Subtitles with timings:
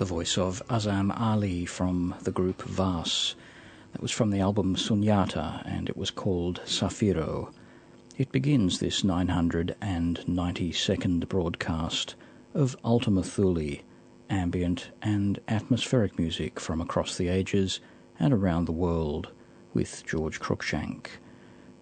[0.00, 3.34] the voice of Azam Ali from the group Vas.
[3.92, 7.52] That was from the album Sunyata and it was called Safiro.
[8.16, 12.14] It begins this 992nd broadcast
[12.54, 13.80] of Ultima Thule,
[14.30, 17.80] ambient and atmospheric music from across the ages
[18.18, 19.28] and around the world
[19.74, 21.08] with George Cruikshank.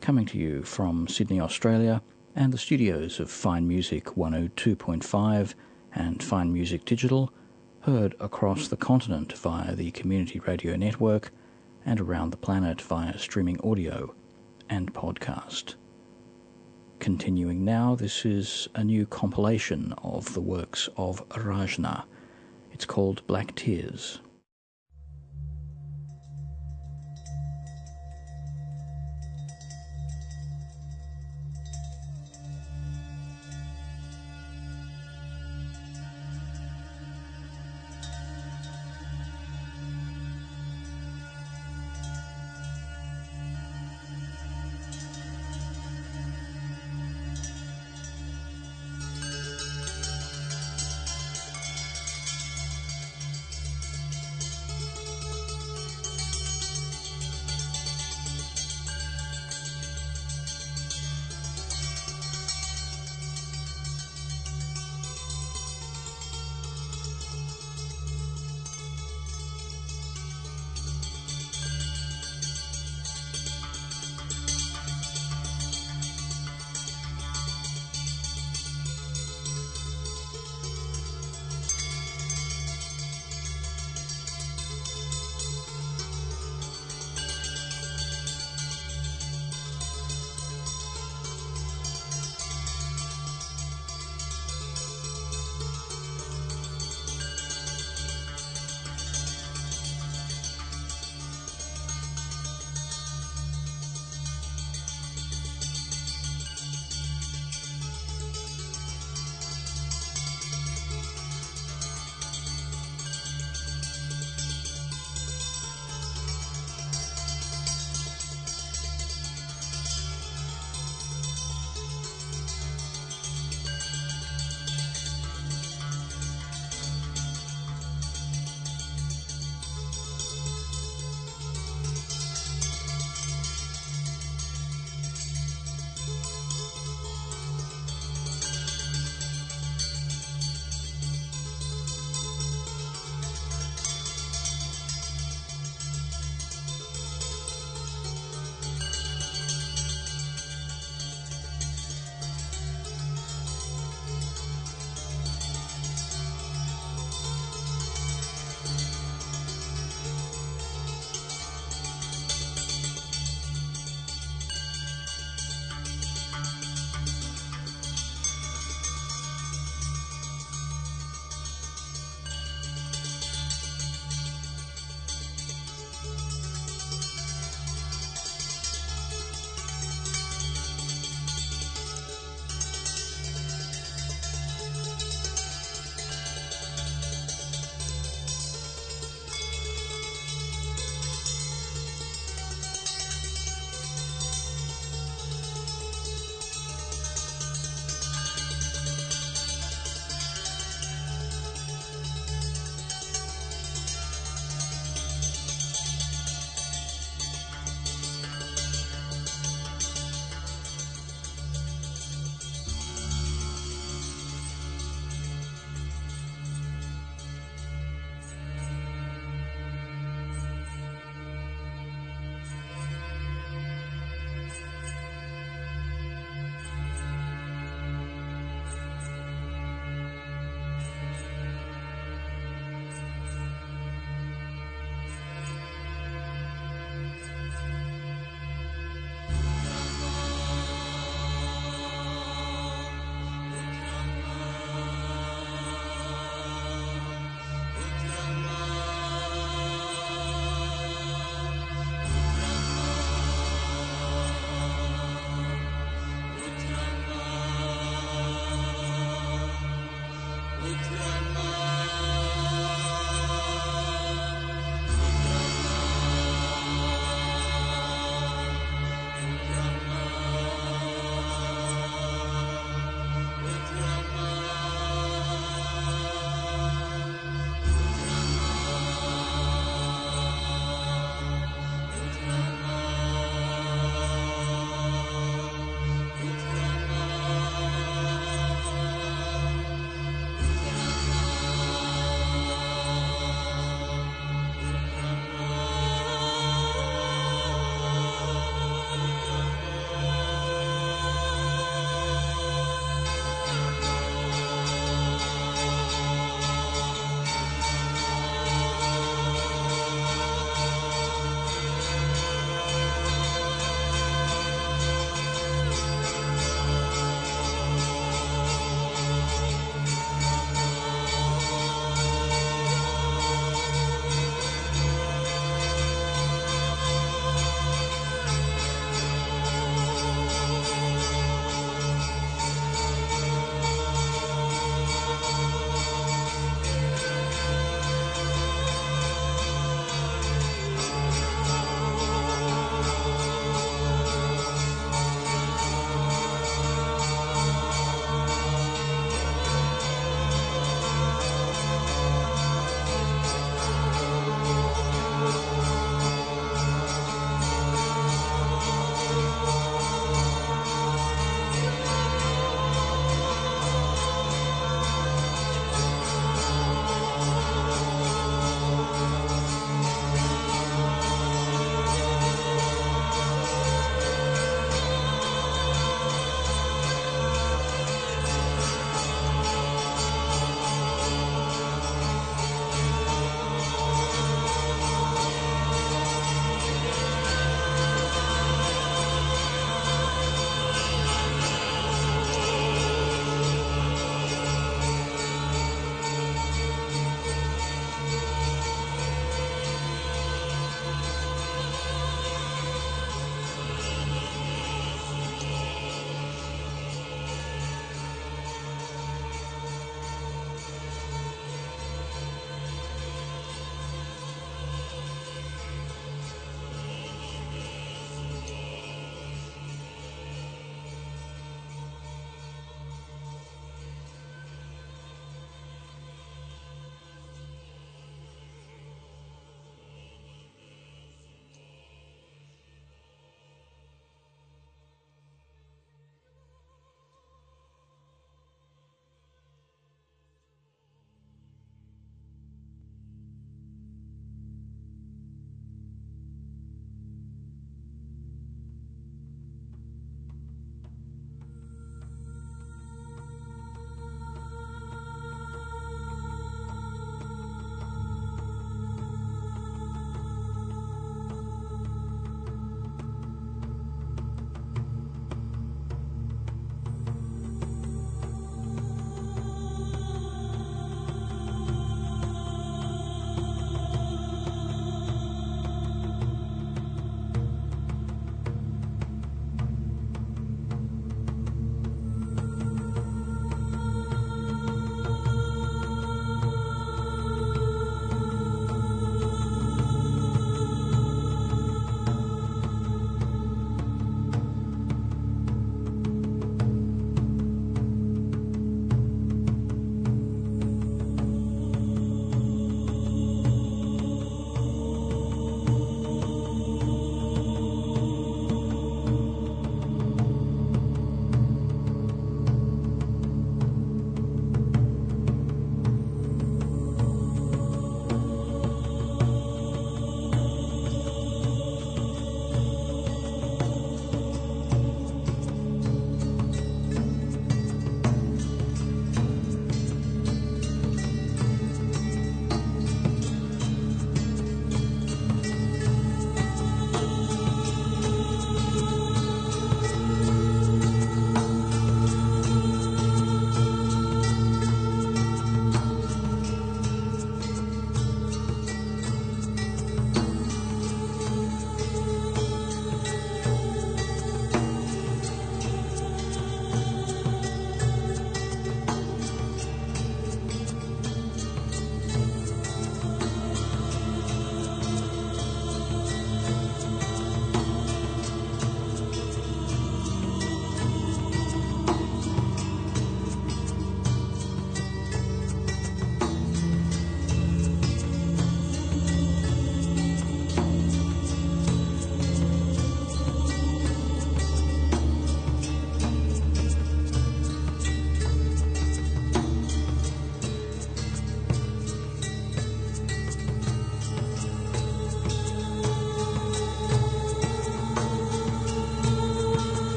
[0.00, 2.02] Coming to you from Sydney, Australia,
[2.34, 5.54] and the studios of Fine Music 102.5
[5.94, 7.32] and Fine Music Digital,
[7.82, 11.30] heard across the continent via the Community Radio Network
[11.84, 14.14] and around the planet via streaming audio
[14.68, 15.76] and podcast.
[16.98, 22.04] Continuing now, this is a new compilation of the works of Rajna.
[22.72, 24.20] It's called Black Tears.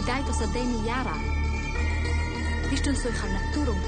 [0.00, 1.16] بدايته صدقني يارا
[2.70, 3.78] بيشتن سوي خلنا كتورم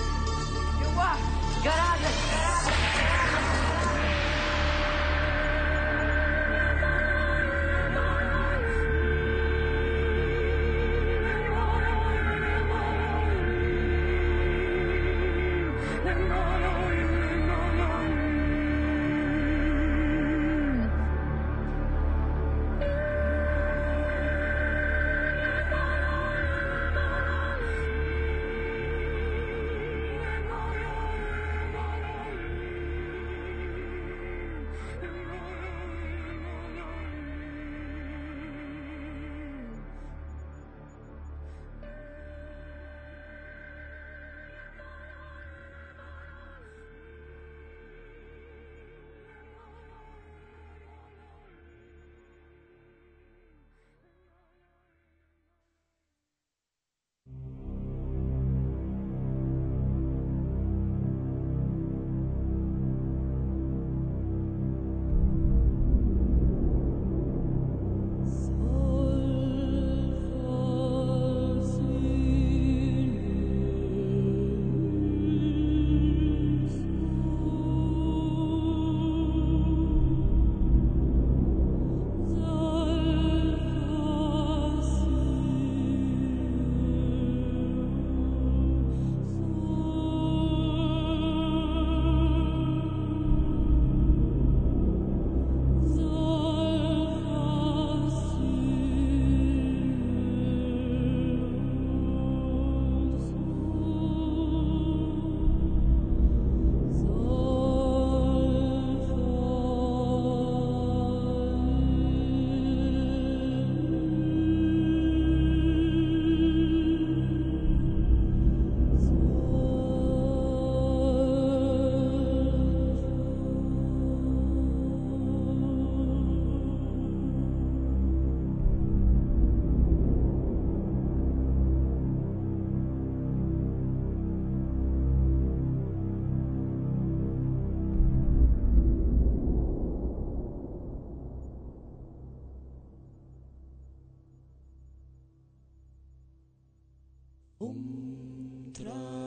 [148.92, 149.21] Thank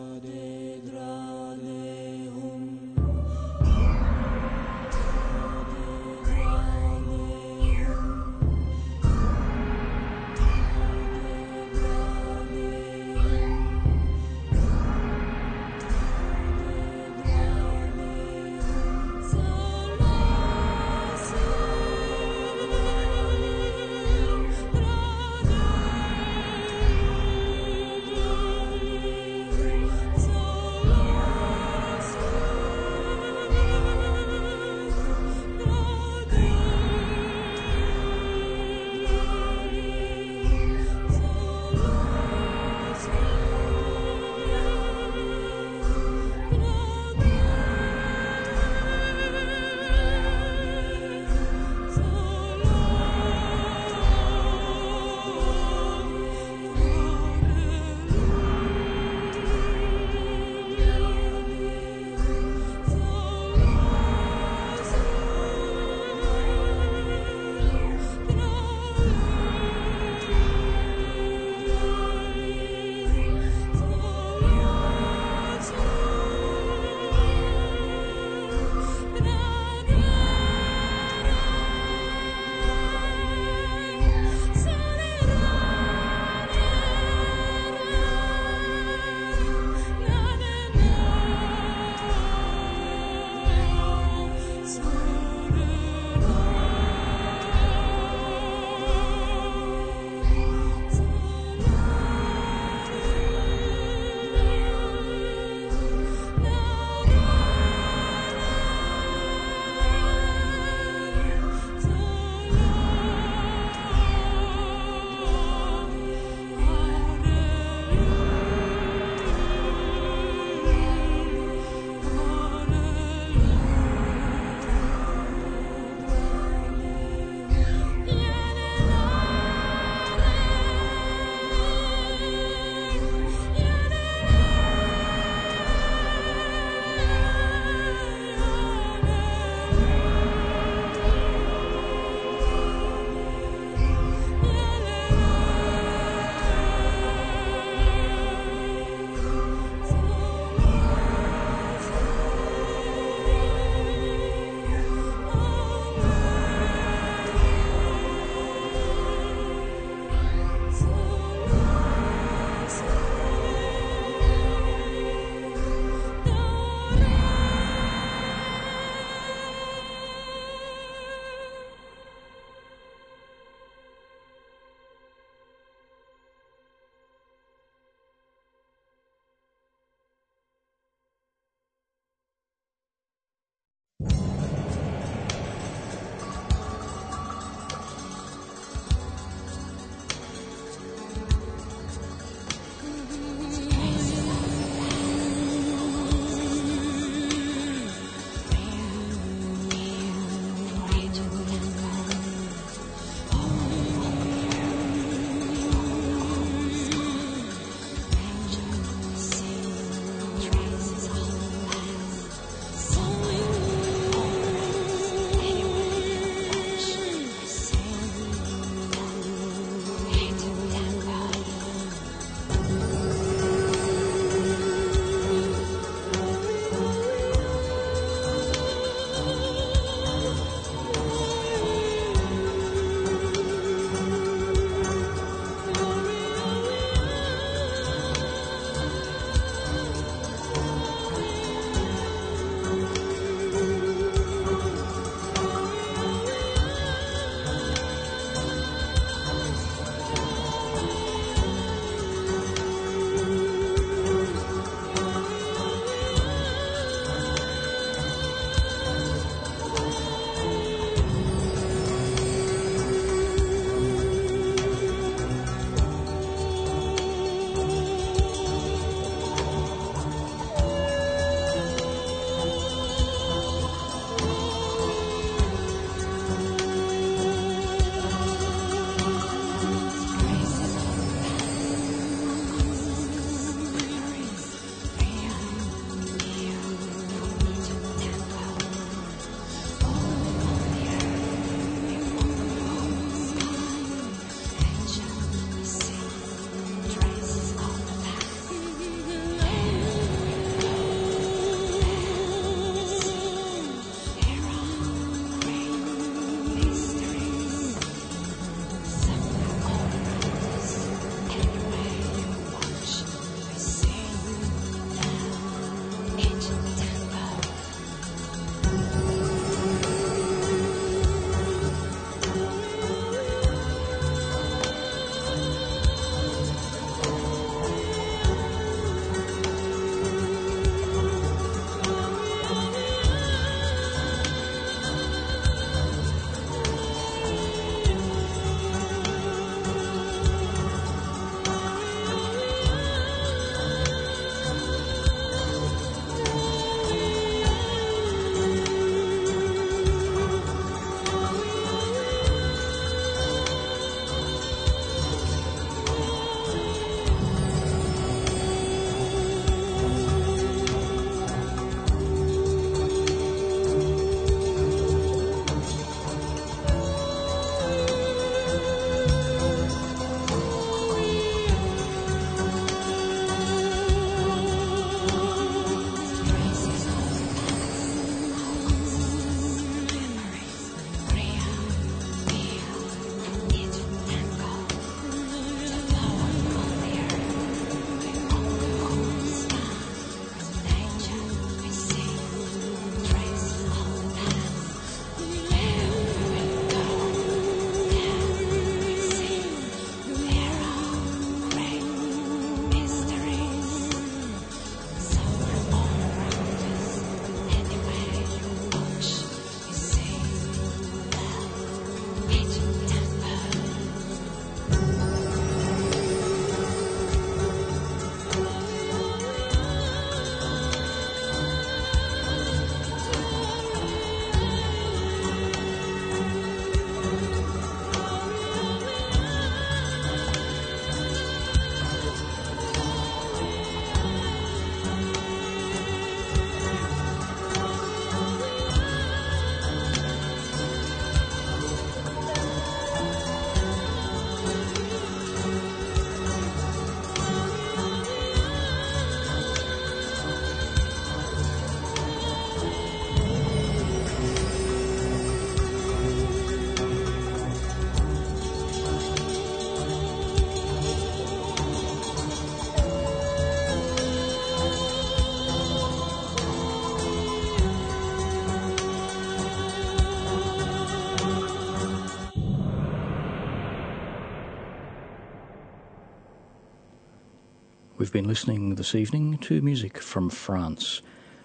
[478.16, 481.02] been listening this evening to music from France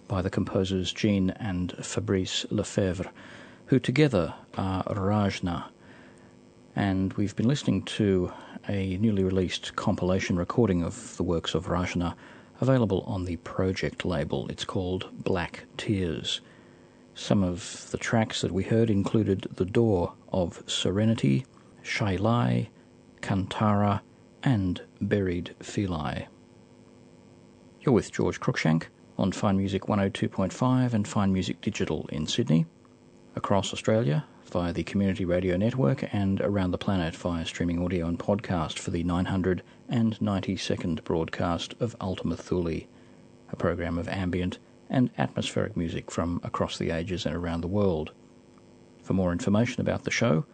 [0.07, 3.11] by the composers Jean and Fabrice Lefebvre,
[3.67, 5.65] who together are Rajna.
[6.77, 8.33] And we've been listening to
[8.69, 12.15] a newly released compilation recording of the works of Rajna
[12.61, 14.47] available on the Projekt label.
[14.49, 16.41] It's called Black Tears.
[17.17, 21.47] Some of the tracks that we heard included The Door of Serenity,
[21.83, 22.69] Shailai,
[23.23, 24.03] Kantara,
[24.45, 26.29] and Buried Philae.
[27.83, 32.67] You're with George Cruikshank on Fine Music 102.5 and Fine Music Digital in Sydney,
[33.35, 38.19] across Australia via the Community Radio Network, and around the planet via streaming audio and
[38.19, 42.83] podcast for the 992nd broadcast of Ultima Thule,
[43.51, 44.59] a program of ambient
[44.91, 48.13] and atmospheric music from across the ages and around the world.
[49.03, 50.45] For more information about the show,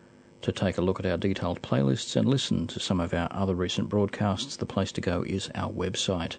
[0.42, 3.56] to take a look at our detailed playlists and listen to some of our other
[3.56, 6.36] recent broadcasts, the place to go is our website,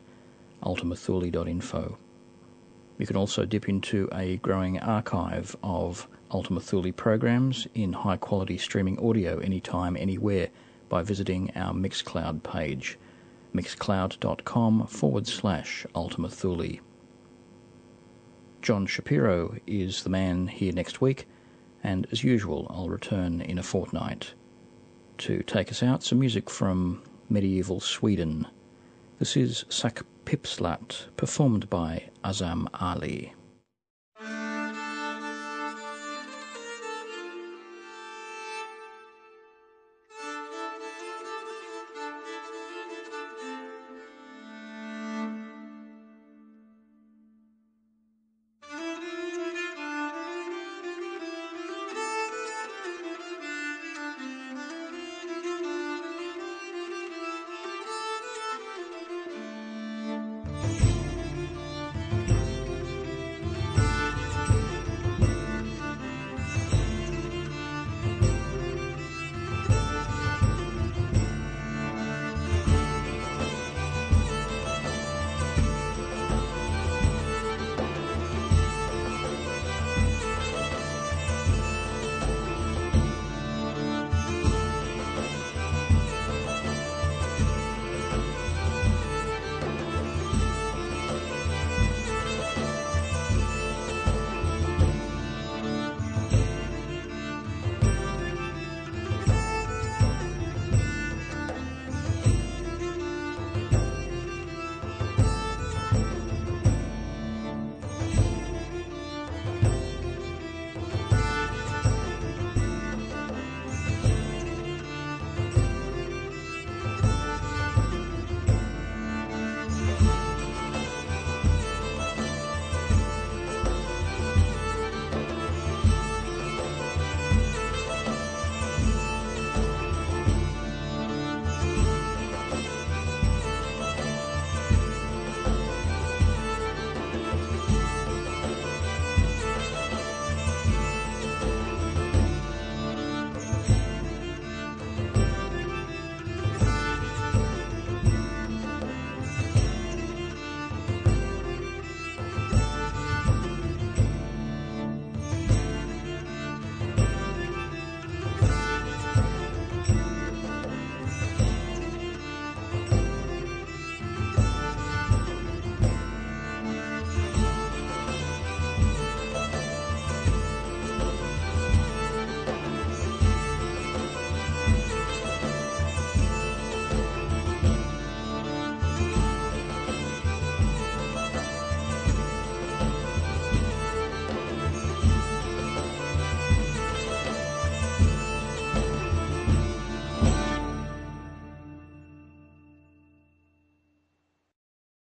[0.67, 1.97] ultimathule.info.
[2.97, 8.57] You can also dip into a growing archive of Ultima Thule programs in high quality
[8.57, 10.49] streaming audio anytime, anywhere
[10.89, 12.97] by visiting our Mixcloud page,
[13.55, 16.79] mixcloud.com forward slash Ultima Thule.
[18.61, 21.27] John Shapiro is the man here next week,
[21.83, 24.33] and as usual, I'll return in a fortnight.
[25.19, 28.47] To take us out, some music from medieval Sweden.
[29.19, 33.33] This is Sak Pipslat, performed by Azam Ali.